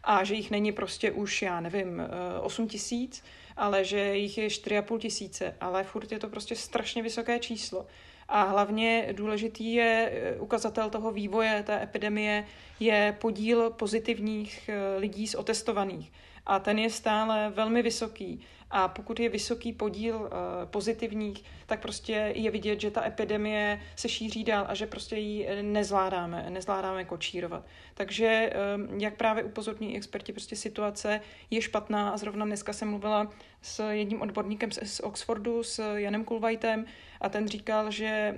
a 0.05 0.25
že 0.25 0.35
jich 0.35 0.51
není 0.51 0.73
prostě 0.73 1.11
už, 1.11 1.43
já 1.43 1.61
nevím, 1.61 2.03
8 2.43 2.69
tisíc, 2.69 3.23
ale 3.57 3.85
že 3.85 4.17
jich 4.17 4.39
je 4.39 4.49
4,5 4.49 4.99
tisíce, 4.99 5.55
ale 5.61 5.85
furt 5.85 6.13
je 6.13 6.19
to 6.19 6.29
prostě 6.29 6.57
strašně 6.57 7.03
vysoké 7.03 7.39
číslo. 7.39 7.87
A 8.29 8.43
hlavně 8.43 9.09
důležitý 9.13 9.75
je 9.75 10.13
eh, 10.13 10.41
ukazatel 10.41 10.91
toho 10.91 11.13
vývoje 11.13 11.63
té 11.67 11.83
epidemie, 11.83 12.47
je 12.81 13.17
podíl 13.21 13.71
pozitivních 13.71 14.69
eh, 14.69 14.99
lidí 14.99 15.27
z 15.27 15.35
otestovaných. 15.35 16.13
A 16.47 16.59
ten 16.59 16.79
je 16.79 16.91
stále 16.91 17.53
velmi 17.55 17.83
vysoký. 17.83 18.41
A 18.75 18.89
pokud 18.89 19.21
je 19.21 19.29
vysoký 19.29 19.73
podíl 19.73 20.17
uh, 20.17 20.29
pozitivních, 20.65 21.45
tak 21.67 21.83
prostě 21.83 22.33
je 22.37 22.51
vidět, 22.51 22.81
že 22.81 22.91
ta 22.91 23.07
epidemie 23.07 23.81
se 23.97 24.09
šíří 24.09 24.45
dál 24.45 24.65
a 24.69 24.75
že 24.75 24.87
prostě 24.87 25.17
ji 25.17 25.63
nezvládáme, 25.63 26.47
nezvládáme 26.49 27.05
kočírovat. 27.05 27.65
Takže, 27.95 28.53
um, 28.77 29.01
jak 29.01 29.17
právě 29.17 29.45
upozorní 29.45 29.97
experti, 29.97 30.33
prostě 30.33 30.57
situace 30.57 31.21
je 31.51 31.63
špatná 31.63 32.11
a 32.11 32.17
zrovna 32.17 32.47
dneska 32.47 32.73
jsem 32.73 32.89
mluvila 32.89 33.33
s 33.63 33.91
jedním 33.91 34.23
odborníkem 34.23 34.71
z 34.73 35.01
Oxfordu, 35.01 35.63
s 35.63 35.97
Janem 35.97 36.25
Kulvajtem 36.25 36.85
a 37.21 37.29
ten 37.29 37.49
říkal, 37.49 37.91
že 37.91 38.37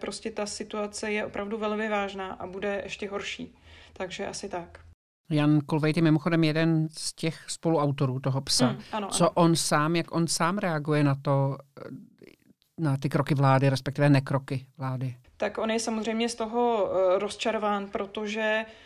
prostě 0.00 0.30
ta 0.30 0.46
situace 0.46 1.12
je 1.12 1.26
opravdu 1.26 1.58
velmi 1.58 1.88
vážná 1.88 2.32
a 2.32 2.46
bude 2.46 2.80
ještě 2.84 3.08
horší. 3.08 3.54
Takže 3.92 4.26
asi 4.26 4.48
tak. 4.48 4.86
Jan 5.30 5.60
Kolvejt 5.66 5.96
je 5.96 6.02
mimochodem 6.02 6.44
jeden 6.44 6.88
z 6.92 7.12
těch 7.12 7.44
spoluautorů 7.50 8.20
toho 8.20 8.40
psa. 8.40 8.68
Mm, 8.68 8.78
ano, 8.92 9.08
Co 9.08 9.24
ano. 9.24 9.32
on 9.34 9.56
sám, 9.56 9.96
jak 9.96 10.14
on 10.14 10.26
sám 10.26 10.58
reaguje 10.58 11.04
na 11.04 11.14
to, 11.14 11.58
na 12.78 12.96
ty 12.96 13.08
kroky 13.08 13.34
vlády, 13.34 13.68
respektive 13.68 14.10
nekroky 14.10 14.66
vlády? 14.78 15.16
Tak 15.36 15.58
on 15.58 15.70
je 15.70 15.80
samozřejmě 15.80 16.28
z 16.28 16.34
toho 16.34 16.90
eh, 16.92 17.18
rozčarován, 17.18 17.86
protože 17.86 18.64
Eh, 18.68 18.85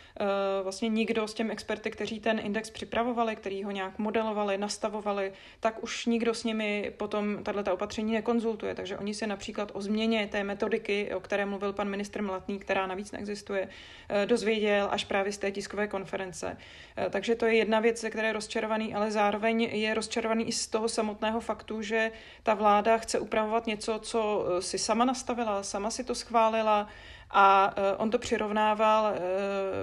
vlastně 0.63 0.89
nikdo 0.89 1.27
s 1.27 1.33
těm 1.33 1.51
experty, 1.51 1.91
kteří 1.91 2.19
ten 2.19 2.39
index 2.43 2.69
připravovali, 2.69 3.35
který 3.35 3.63
ho 3.63 3.71
nějak 3.71 3.99
modelovali, 3.99 4.57
nastavovali, 4.57 5.33
tak 5.59 5.83
už 5.83 6.05
nikdo 6.05 6.33
s 6.33 6.43
nimi 6.43 6.93
potom 6.97 7.43
tato 7.43 7.73
opatření 7.73 8.13
nekonzultuje. 8.13 8.75
Takže 8.75 8.97
oni 8.97 9.13
se 9.13 9.27
například 9.27 9.71
o 9.73 9.81
změně 9.81 10.27
té 10.27 10.43
metodiky, 10.43 11.13
o 11.15 11.19
které 11.19 11.45
mluvil 11.45 11.73
pan 11.73 11.89
ministr 11.89 12.21
Mlatný, 12.21 12.59
která 12.59 12.87
navíc 12.87 13.11
neexistuje, 13.11 13.69
eh, 14.09 14.25
dozvěděl 14.25 14.87
až 14.91 15.05
právě 15.05 15.31
z 15.31 15.37
té 15.37 15.51
tiskové 15.51 15.87
konference. 15.87 16.57
Eh, 16.97 17.09
takže 17.09 17.35
to 17.35 17.45
je 17.45 17.55
jedna 17.55 17.79
věc, 17.79 18.01
ze 18.01 18.09
které 18.09 18.27
je 18.27 18.33
rozčarovaný, 18.33 18.93
ale 18.93 19.11
zároveň 19.11 19.61
je 19.61 19.93
rozčarovaný 19.93 20.47
i 20.47 20.51
z 20.51 20.67
toho 20.67 20.89
samotného 20.89 21.39
faktu, 21.39 21.81
že 21.81 22.11
ta 22.43 22.53
vláda 22.53 22.97
chce 22.97 23.19
upravovat 23.19 23.67
něco, 23.67 23.99
co 23.99 24.45
si 24.59 24.77
sama 24.77 25.05
nastavila, 25.05 25.63
sama 25.63 25.91
si 25.91 26.03
to 26.03 26.15
schválila, 26.15 26.87
a 27.33 27.73
eh, 27.75 27.95
on 27.97 28.09
to 28.09 28.19
přirovnával, 28.19 29.13
eh, 29.15 29.19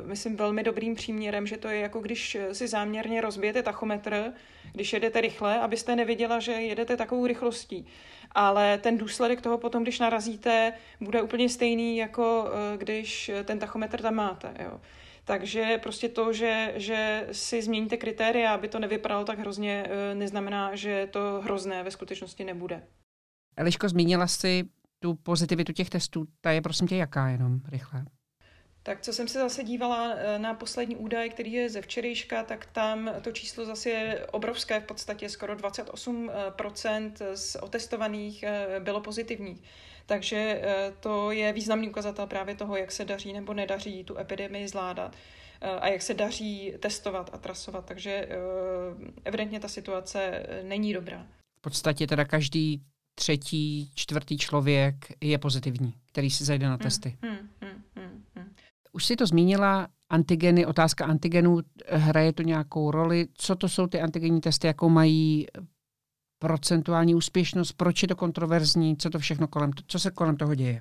myslím, 0.06 0.36
velmi 0.36 0.62
dobrým 0.62 0.94
příměrem, 0.94 1.46
že 1.46 1.56
to 1.56 1.68
je 1.68 1.80
jako 1.80 2.00
když 2.00 2.36
si 2.52 2.68
záměrně 2.68 3.20
rozbijete 3.20 3.62
tachometr, 3.62 4.32
když 4.72 4.92
jedete 4.92 5.20
rychle, 5.20 5.58
abyste 5.60 5.96
neviděla, 5.96 6.40
že 6.40 6.52
jedete 6.52 6.96
takovou 6.96 7.26
rychlostí. 7.26 7.86
Ale 8.32 8.78
ten 8.78 8.98
důsledek 8.98 9.40
toho 9.40 9.58
potom, 9.58 9.82
když 9.82 9.98
narazíte, 9.98 10.72
bude 11.00 11.22
úplně 11.22 11.48
stejný, 11.48 11.96
jako 11.96 12.50
eh, 12.52 12.76
když 12.76 13.30
ten 13.44 13.58
tachometr 13.58 14.02
tam 14.02 14.14
máte. 14.14 14.54
Jo. 14.64 14.80
Takže 15.24 15.78
prostě 15.82 16.08
to, 16.08 16.32
že, 16.32 16.72
že 16.76 17.28
si 17.32 17.62
změníte 17.62 17.96
kritéria, 17.96 18.54
aby 18.54 18.68
to 18.68 18.78
nevypadalo 18.78 19.24
tak 19.24 19.38
hrozně, 19.38 19.86
neznamená, 20.14 20.74
že 20.74 21.08
to 21.10 21.40
hrozné 21.44 21.82
ve 21.82 21.90
skutečnosti 21.90 22.44
nebude. 22.44 22.82
Eliško, 23.56 23.88
zmínila 23.88 24.26
jsi 24.26 24.64
tu 24.98 25.14
pozitivitu 25.14 25.72
těch 25.72 25.90
testů, 25.90 26.26
ta 26.40 26.50
je 26.50 26.62
prosím 26.62 26.88
tě 26.88 26.96
jaká 26.96 27.28
jenom 27.28 27.60
rychle? 27.68 28.04
Tak 28.88 29.00
co 29.00 29.12
jsem 29.12 29.28
se 29.28 29.38
zase 29.38 29.64
dívala 29.64 30.14
eh, 30.14 30.38
na 30.38 30.54
poslední 30.54 30.96
údaj, 30.96 31.30
který 31.30 31.52
je 31.52 31.70
ze 31.70 31.82
včerejška, 31.82 32.42
tak 32.42 32.66
tam 32.66 33.10
to 33.22 33.32
číslo 33.32 33.66
zase 33.66 33.90
je 33.90 34.26
obrovské, 34.26 34.80
v 34.80 34.84
podstatě 34.84 35.28
skoro 35.28 35.56
28% 35.56 37.12
z 37.34 37.56
otestovaných 37.56 38.42
eh, 38.42 38.80
bylo 38.80 39.00
pozitivních. 39.00 39.62
Takže 40.06 40.36
eh, 40.36 40.92
to 41.00 41.30
je 41.30 41.52
významný 41.52 41.88
ukazatel 41.88 42.26
právě 42.26 42.54
toho, 42.54 42.76
jak 42.76 42.92
se 42.92 43.04
daří 43.04 43.32
nebo 43.32 43.54
nedaří 43.54 44.04
tu 44.04 44.18
epidemii 44.18 44.68
zvládat 44.68 45.16
a 45.80 45.88
jak 45.88 46.02
se 46.02 46.14
daří 46.14 46.74
testovat 46.80 47.30
a 47.32 47.38
trasovat. 47.38 47.84
Takže 47.84 48.28
evidentně 49.24 49.60
ta 49.60 49.68
situace 49.68 50.46
není 50.62 50.92
dobrá. 50.92 51.26
V 51.58 51.60
podstatě 51.60 52.06
teda 52.06 52.24
každý 52.24 52.82
třetí, 53.18 53.90
čtvrtý 53.94 54.38
člověk 54.38 54.94
je 55.20 55.38
pozitivní, 55.38 55.94
který 56.12 56.30
si 56.30 56.44
zajde 56.44 56.66
na 56.66 56.72
hmm, 56.72 56.78
testy. 56.78 57.18
Hmm, 57.22 57.36
hmm, 57.62 57.82
hmm, 57.96 58.24
hmm. 58.36 58.54
Už 58.92 59.06
si 59.06 59.16
to 59.16 59.26
zmínila, 59.26 59.88
antigeny, 60.10 60.66
otázka 60.66 61.06
antigenů, 61.06 61.60
hraje 61.88 62.32
to 62.32 62.42
nějakou 62.42 62.90
roli? 62.90 63.28
Co 63.34 63.56
to 63.56 63.68
jsou 63.68 63.86
ty 63.86 64.00
antigenní 64.00 64.40
testy, 64.40 64.66
jakou 64.66 64.88
mají 64.88 65.46
procentuální 66.38 67.14
úspěšnost, 67.14 67.72
proč 67.72 68.02
je 68.02 68.08
to 68.08 68.16
kontroverzní, 68.16 68.96
co 68.96 69.10
to 69.10 69.18
všechno 69.18 69.48
kolem, 69.48 69.70
co 69.86 69.98
se 69.98 70.10
kolem 70.10 70.36
toho 70.36 70.54
děje? 70.54 70.80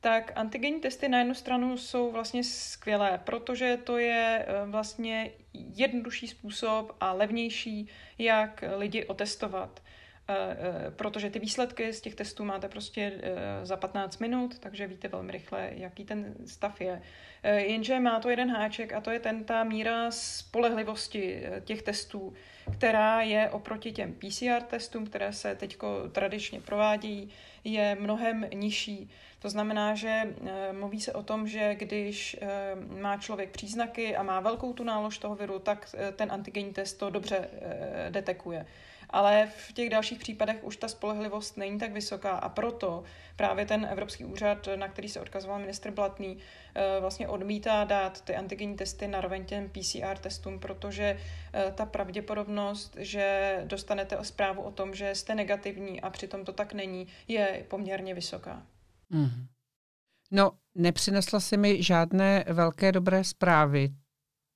Tak 0.00 0.32
antigenní 0.36 0.80
testy 0.80 1.08
na 1.08 1.18
jednu 1.18 1.34
stranu 1.34 1.76
jsou 1.76 2.12
vlastně 2.12 2.44
skvělé, 2.44 3.20
protože 3.24 3.78
to 3.84 3.98
je 3.98 4.46
eh, 4.48 4.66
vlastně 4.66 5.30
jednodušší 5.54 6.28
způsob 6.28 6.96
a 7.00 7.12
levnější, 7.12 7.88
jak 8.18 8.64
lidi 8.76 9.04
otestovat. 9.04 9.80
Eh, 10.28 10.56
eh, 10.58 10.90
protože 10.90 11.30
ty 11.30 11.38
výsledky 11.38 11.92
z 11.92 12.00
těch 12.00 12.14
testů 12.14 12.44
máte 12.44 12.68
prostě 12.68 13.12
eh, 13.22 13.66
za 13.66 13.76
15 13.76 14.18
minut, 14.18 14.58
takže 14.58 14.86
víte 14.86 15.08
velmi 15.08 15.32
rychle, 15.32 15.70
jaký 15.72 16.04
ten 16.04 16.34
stav 16.46 16.80
je. 16.80 17.02
Jenže 17.42 18.00
má 18.00 18.20
to 18.20 18.30
jeden 18.30 18.50
háček 18.50 18.92
a 18.92 19.00
to 19.00 19.10
je 19.10 19.20
ten 19.20 19.44
ta 19.44 19.64
míra 19.64 20.10
spolehlivosti 20.10 21.42
těch 21.64 21.82
testů, 21.82 22.34
která 22.78 23.20
je 23.20 23.50
oproti 23.50 23.92
těm 23.92 24.14
PCR 24.14 24.62
testům, 24.62 25.06
které 25.06 25.32
se 25.32 25.54
teď 25.54 25.76
tradičně 26.12 26.60
provádí, 26.60 27.30
je 27.64 27.96
mnohem 28.00 28.46
nižší. 28.54 29.10
To 29.38 29.50
znamená, 29.50 29.94
že 29.94 30.34
mluví 30.72 31.00
se 31.00 31.12
o 31.12 31.22
tom, 31.22 31.48
že 31.48 31.74
když 31.74 32.36
má 33.00 33.16
člověk 33.16 33.50
příznaky 33.50 34.16
a 34.16 34.22
má 34.22 34.40
velkou 34.40 34.72
tu 34.72 34.84
nálož 34.84 35.18
toho 35.18 35.34
viru, 35.34 35.58
tak 35.58 35.94
ten 36.16 36.32
antigenní 36.32 36.72
test 36.72 36.94
to 36.94 37.10
dobře 37.10 37.48
detekuje. 38.10 38.66
Ale 39.14 39.48
v 39.56 39.72
těch 39.72 39.90
dalších 39.90 40.18
případech 40.18 40.64
už 40.64 40.76
ta 40.76 40.88
spolehlivost 40.88 41.56
není 41.56 41.78
tak 41.78 41.92
vysoká 41.92 42.30
a 42.30 42.48
proto 42.48 43.04
právě 43.36 43.66
ten 43.66 43.84
Evropský 43.90 44.24
úřad, 44.24 44.68
na 44.76 44.88
který 44.88 45.08
se 45.08 45.20
odkazoval 45.20 45.58
ministr 45.58 45.90
Blatný, 45.90 46.38
eh, 46.74 47.00
vlastně 47.00 47.28
odmítá 47.28 47.84
dát 47.84 48.20
ty 48.20 48.36
antigenní 48.36 48.76
testy 48.76 49.08
na 49.08 49.20
roveň 49.20 49.44
těm 49.44 49.68
PCR 49.68 50.18
testům, 50.18 50.60
protože 50.60 51.18
eh, 51.52 51.72
ta 51.74 51.86
pravděpodobnost, 51.86 52.96
že 52.98 53.58
dostanete 53.64 54.18
zprávu 54.22 54.62
o 54.62 54.70
tom, 54.70 54.94
že 54.94 55.14
jste 55.14 55.34
negativní 55.34 56.00
a 56.00 56.10
přitom 56.10 56.44
to 56.44 56.52
tak 56.52 56.72
není, 56.74 57.06
je 57.28 57.64
poměrně 57.68 58.14
vysoká. 58.14 58.66
Mm. 59.10 59.46
No, 60.30 60.52
nepřinesla 60.74 61.40
si 61.40 61.56
mi 61.56 61.82
žádné 61.82 62.44
velké 62.48 62.92
dobré 62.92 63.24
zprávy, 63.24 63.88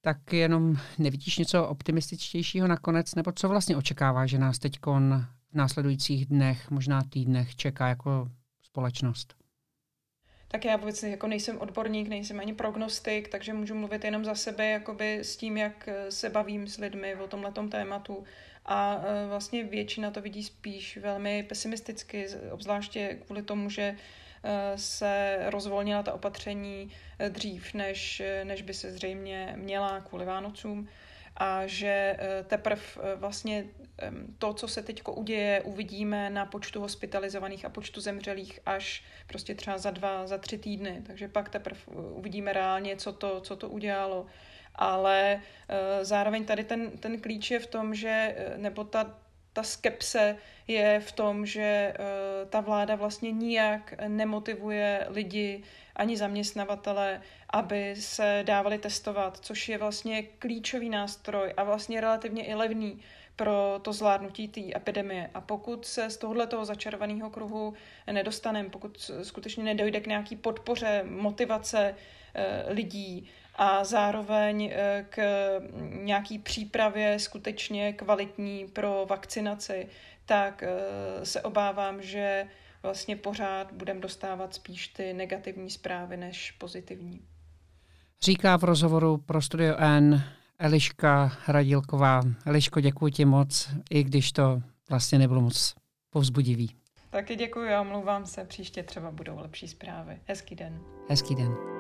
tak 0.01 0.33
jenom 0.33 0.77
nevidíš 0.99 1.39
něco 1.39 1.67
optimističtějšího 1.67 2.69
nakonec, 2.69 3.15
nebo 3.15 3.33
co 3.33 3.49
vlastně 3.49 3.77
očekává, 3.77 4.27
že 4.27 4.39
nás 4.39 4.59
teď 4.59 4.79
v 4.87 5.55
následujících 5.55 6.27
dnech, 6.27 6.71
možná 6.71 7.03
týdnech 7.11 7.57
čeká 7.57 7.89
jako 7.89 8.29
společnost? 8.63 9.35
Tak 10.49 10.65
já 10.65 10.77
vůbec 10.77 11.03
jako 11.03 11.27
nejsem 11.27 11.59
odborník, 11.59 12.09
nejsem 12.09 12.41
ani 12.41 12.55
prognostik, 12.55 13.29
takže 13.29 13.53
můžu 13.53 13.75
mluvit 13.75 14.05
jenom 14.05 14.25
za 14.25 14.35
sebe, 14.35 14.67
jakoby 14.67 15.19
s 15.19 15.37
tím, 15.37 15.57
jak 15.57 15.89
se 16.09 16.31
bavím 16.31 16.69
s 16.69 16.79
lidmi 16.79 17.15
o 17.15 17.27
tomhle 17.27 17.53
tématu. 17.71 18.25
A 18.65 18.95
e, 18.95 19.29
vlastně 19.29 19.65
většina 19.65 20.11
to 20.11 20.21
vidí 20.21 20.43
spíš 20.43 20.97
velmi 20.97 21.43
pesimisticky, 21.43 22.27
obzvláště 22.53 23.19
kvůli 23.27 23.43
tomu, 23.43 23.71
že 23.71 23.83
Eh, 23.91 23.97
se 24.77 25.39
rozvolnila 25.47 26.03
ta 26.03 26.13
opatření 26.13 26.91
eh, 27.19 27.31
dřív, 27.31 27.75
než, 27.75 28.21
eh, 28.21 28.45
než 28.45 28.63
by 28.63 28.75
se 28.75 28.93
zřejmě 28.93 29.53
měla 29.57 30.01
kvůli 30.01 30.25
Vánocům 30.25 30.89
a 31.37 31.67
že 31.67 32.17
teprve 32.47 32.83
vlastně 33.17 33.65
to, 34.39 34.55
co 34.55 34.69
se 34.69 34.83
teď 34.83 35.03
uděje, 35.09 35.63
uvidíme 35.63 36.31
na 36.31 36.47
počtu 36.47 36.81
hospitalizovaných 36.81 37.65
a 37.65 37.69
počtu 37.69 38.01
zemřelých 38.01 38.61
až 38.67 39.05
prostě 39.27 39.55
třeba 39.55 39.79
za 39.79 39.91
dva, 39.91 40.27
za 40.27 40.39
tři 40.39 40.59
týdny. 40.59 41.03
Takže 41.07 41.29
pak 41.29 41.49
teprve 41.49 41.81
uvidíme 41.95 42.53
reálně, 42.53 42.97
co 42.97 43.13
to, 43.13 43.41
co 43.41 43.57
to 43.57 43.69
udělalo. 43.69 44.27
Ale 44.75 45.41
zároveň 46.03 46.45
tady 46.45 46.65
ten, 46.65 46.91
ten 46.91 47.21
klíč 47.21 47.51
je 47.51 47.59
v 47.59 47.67
tom, 47.67 47.95
že 47.95 48.37
nebo 48.57 48.85
ta 48.85 49.19
ta 49.59 49.63
skepse 49.63 50.37
je 50.69 51.01
v 51.01 51.13
tom, 51.13 51.47
že 51.47 51.63
eh, 51.63 51.95
ta 52.47 52.61
vláda 52.61 52.95
vlastně 52.95 53.31
nijak 53.31 53.95
nemotivuje 54.09 55.07
lidi 55.09 55.63
ani 55.97 56.17
zaměstnavatele, 56.17 57.23
aby 57.51 57.97
se 57.99 58.43
dávali 58.47 58.79
testovat, 58.79 59.39
což 59.43 59.69
je 59.69 59.79
vlastně 59.79 60.23
klíčový 60.23 60.91
nástroj 60.91 61.53
a 61.57 61.65
vlastně 61.65 62.01
relativně 62.01 62.47
i 62.47 62.55
levný 62.55 63.03
pro 63.37 63.81
to 63.83 63.93
zvládnutí 63.93 64.49
té 64.49 64.61
epidemie. 64.77 65.31
A 65.35 65.41
pokud 65.41 65.87
se 65.87 66.11
z 66.11 66.17
tohoto 66.17 66.65
začarovaného 66.65 67.31
kruhu 67.31 67.75
nedostaneme, 68.07 68.69
pokud 68.69 69.11
skutečně 69.23 69.65
nedojde 69.65 70.01
k 70.01 70.07
nějaký 70.07 70.37
podpoře, 70.37 71.03
motivace 71.09 71.95
eh, 72.35 72.65
lidí 72.73 73.29
a 73.59 73.85
zároveň 73.85 74.71
eh, 74.73 75.07
k 75.09 75.23
nějaký 76.03 76.39
přípravě 76.39 77.19
skutečně 77.19 77.93
kvalitní 77.93 78.67
pro 78.67 79.07
vakcinaci, 79.11 79.89
tak 80.27 80.63
eh, 80.63 81.27
se 81.27 81.43
obávám, 81.43 82.03
že 82.03 82.47
vlastně 82.83 83.17
pořád 83.17 83.73
budeme 83.73 84.01
dostávat 84.01 84.55
spíš 84.55 84.89
ty 84.89 85.13
negativní 85.13 85.71
zprávy 85.71 86.17
než 86.17 86.51
pozitivní. 86.51 87.21
Říká 88.23 88.57
v 88.57 88.65
rozhovoru 88.65 89.19
pro 89.19 89.43
Studio 89.43 89.77
N 89.79 90.25
Eliška 90.59 91.33
Radilková. 91.49 92.23
Eliško, 92.47 92.81
děkuji 92.81 93.13
ti 93.13 93.25
moc, 93.25 93.71
i 93.91 94.03
když 94.03 94.33
to 94.33 94.63
vlastně 94.91 95.19
nebylo 95.19 95.41
moc 95.41 95.75
povzbudivý. 96.11 96.71
Taky 97.11 97.37
děkuji 97.37 97.75
a 97.75 97.81
omlouvám 97.81 98.27
se, 98.27 98.45
příště 98.45 98.83
třeba 98.83 99.11
budou 99.11 99.39
lepší 99.39 99.69
zprávy. 99.69 100.21
Hezký 100.27 100.55
den. 100.55 100.81
Hezký 101.09 101.35
den. 101.35 101.78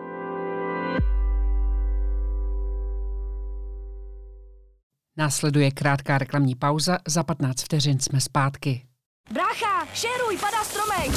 Následuje 5.18 5.70
krátká 5.70 6.18
reklamní 6.18 6.54
pauza, 6.54 6.98
za 7.08 7.22
15 7.22 7.62
vteřin 7.62 8.00
jsme 8.00 8.20
zpátky. 8.20 8.86
Brácha, 9.32 9.86
šeruj, 9.94 10.36
padá 10.36 10.64
stromek! 10.64 11.10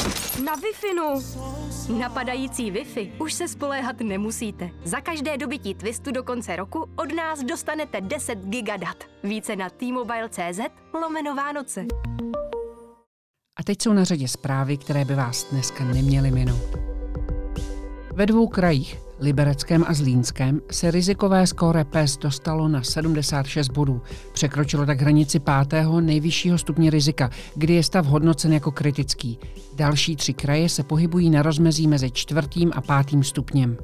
Na 0.46 0.56
wi 0.56 0.72
Napadající 2.00 2.72
Wi-Fi 2.72 3.12
už 3.20 3.34
se 3.34 3.48
spoléhat 3.48 4.00
nemusíte. 4.00 4.70
Za 4.84 5.02
každé 5.02 5.38
dobytí 5.38 5.76
Twistu 5.76 6.12
do 6.12 6.24
konce 6.24 6.56
roku 6.56 6.90
od 6.96 7.16
nás 7.16 7.44
dostanete 7.44 8.02
10 8.02 8.40
gigadat. 8.40 9.04
Více 9.24 9.56
na 9.56 9.70
t-mobile.cz 9.70 10.60
lomeno 10.94 11.36
Vánoce. 11.36 11.86
A 13.60 13.64
teď 13.64 13.82
jsou 13.82 13.94
na 13.94 14.04
řadě 14.04 14.28
zprávy, 14.28 14.78
které 14.78 15.06
by 15.06 15.16
vás 15.16 15.52
dneska 15.52 15.84
neměly 15.84 16.32
minout. 16.32 16.76
Ve 18.14 18.26
dvou 18.26 18.48
krajích 18.48 19.11
Libereckém 19.22 19.86
a 19.88 19.94
Zlínském 19.94 20.62
se 20.72 20.92
rizikové 20.92 21.48
skóre 21.48 21.84
PES 21.84 22.18
dostalo 22.18 22.68
na 22.68 22.84
76 22.84 23.68
bodů. 23.68 24.02
Překročilo 24.34 24.86
tak 24.86 25.02
hranici 25.02 25.40
pátého 25.40 26.02
nejvyššího 26.02 26.58
stupně 26.58 26.90
rizika, 26.90 27.30
kdy 27.56 27.74
je 27.74 27.84
stav 27.84 28.06
hodnocen 28.06 28.54
jako 28.54 28.72
kritický. 28.72 29.40
Další 29.76 30.16
tři 30.16 30.34
kraje 30.34 30.70
se 30.70 30.84
pohybují 30.84 31.30
na 31.30 31.42
rozmezí 31.42 31.88
mezi 31.88 32.12
čtvrtým 32.12 32.72
a 32.76 32.82
pátým 32.82 33.24
stupněm. 33.24 33.78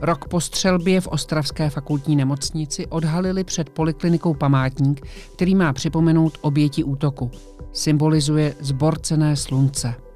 Rok 0.00 0.28
po 0.28 0.40
střelbě 0.40 1.00
v 1.00 1.06
Ostravské 1.06 1.70
fakultní 1.70 2.16
nemocnici 2.16 2.86
odhalili 2.86 3.44
před 3.44 3.70
poliklinikou 3.70 4.34
památník, 4.34 5.06
který 5.32 5.54
má 5.54 5.72
připomenout 5.72 6.38
oběti 6.40 6.84
útoku. 6.84 7.30
Symbolizuje 7.72 8.54
zborcené 8.60 9.36
slunce. 9.36 10.09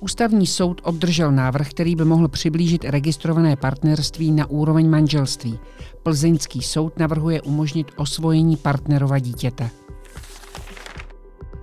Ústavní 0.00 0.46
soud 0.46 0.80
obdržel 0.84 1.32
návrh, 1.32 1.70
který 1.70 1.96
by 1.96 2.04
mohl 2.04 2.28
přiblížit 2.28 2.84
registrované 2.84 3.56
partnerství 3.56 4.32
na 4.32 4.50
úroveň 4.50 4.90
manželství. 4.90 5.58
Plzeňský 6.02 6.62
soud 6.62 6.98
navrhuje 6.98 7.42
umožnit 7.42 7.86
osvojení 7.96 8.56
partnerova 8.56 9.18
dítěte. 9.18 9.70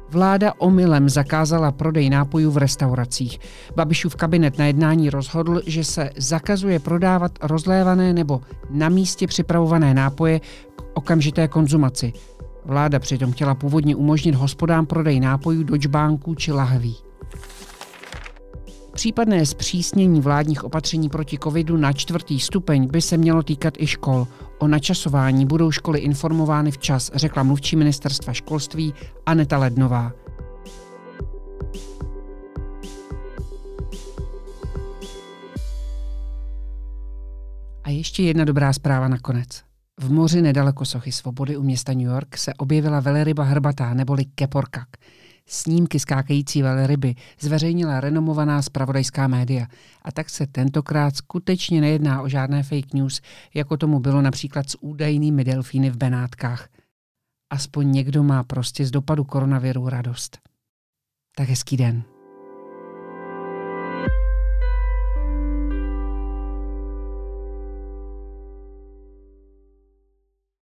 Vláda 0.10 0.54
omylem 0.58 1.10
zakázala 1.10 1.72
prodej 1.72 2.10
nápojů 2.10 2.52
v 2.52 2.58
restauracích. 2.58 3.40
Babišův 3.76 4.16
kabinet 4.16 4.58
na 4.58 4.66
jednání 4.66 5.10
rozhodl, 5.10 5.62
že 5.66 5.84
se 5.84 6.10
zakazuje 6.18 6.80
prodávat 6.80 7.32
rozlévané 7.42 8.14
nebo 8.14 8.42
na 8.70 8.90
místě 8.90 9.28
připravované 9.28 9.94
nápoje 9.94 10.40
k 10.76 10.84
okamžité 10.94 11.48
konzumaci. 11.48 12.14
Vláda 12.66 13.00
přitom 13.00 13.32
chtěla 13.32 13.56
původně 13.56 13.96
umožnit 13.96 14.36
hospodám 14.36 14.86
prodej 14.86 15.20
nápojů 15.20 15.64
do 15.64 15.78
čbánků 15.78 16.36
či 16.36 16.52
lahví. 16.52 16.96
Případné 18.98 19.46
zpřísnění 19.46 20.22
vládních 20.22 20.64
opatření 20.64 21.10
proti 21.10 21.38
covidu 21.44 21.78
na 21.78 21.94
čtvrtý 21.94 22.40
stupeň 22.40 22.88
by 22.88 23.02
se 23.02 23.18
mělo 23.18 23.44
týkat 23.44 23.74
i 23.78 23.88
škol. 23.88 24.28
O 24.60 24.68
načasování 24.68 25.46
budou 25.46 25.72
školy 25.72 26.00
informovány 26.00 26.72
včas, 26.72 27.12
řekla 27.14 27.44
mluvčí 27.44 27.76
ministerstva 27.76 28.34
školství 28.34 28.94
Aneta 29.26 29.58
Lednová. 29.58 30.12
A 37.84 37.90
ještě 37.90 38.24
jedna 38.24 38.46
dobrá 38.46 38.74
zpráva 38.74 39.08
nakonec. 39.08 39.48
V 40.00 40.12
moři 40.12 40.42
nedaleko 40.42 40.86
Sochy 40.86 41.12
Svobody 41.12 41.58
u 41.58 41.64
města 41.64 41.94
New 41.94 42.08
York 42.08 42.38
se 42.38 42.54
objevila 42.54 43.00
veleryba 43.00 43.44
hrbatá 43.44 43.94
neboli 43.94 44.26
keporkak– 44.26 44.88
Snímky 45.50 46.00
skákající 46.00 46.62
velryby 46.62 47.16
zveřejnila 47.40 48.00
renomovaná 48.00 48.62
spravodajská 48.62 49.28
média. 49.28 49.68
A 50.02 50.12
tak 50.12 50.30
se 50.30 50.48
tentokrát 50.48 51.16
skutečně 51.16 51.82
nejedná 51.82 52.22
o 52.22 52.30
žádné 52.30 52.64
fake 52.64 52.94
news, 52.94 53.22
jako 53.54 53.78
tomu 53.78 54.00
bylo 54.00 54.22
například 54.22 54.70
s 54.70 54.78
údajnými 54.82 55.44
delfíny 55.44 55.90
v 55.90 55.98
Benátkách. 55.98 56.70
Aspoň 57.50 57.92
někdo 57.92 58.24
má 58.24 58.44
prostě 58.44 58.86
z 58.86 58.92
dopadu 58.92 59.24
koronaviru 59.24 59.90
radost. 59.90 60.40
Tak 61.36 61.50
hezký 61.50 61.78
den. 61.78 62.17